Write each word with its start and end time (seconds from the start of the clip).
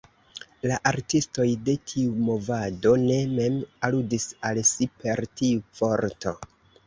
La 0.69 0.77
artistoj 0.91 1.45
de 1.67 1.73
tiu 1.91 2.15
movado 2.29 2.93
ne 3.03 3.19
mem 3.39 3.59
aludis 3.89 4.27
al 4.51 4.61
si 4.71 4.87
per 5.03 5.23
tiu 5.43 5.61
vorto. 5.83 6.35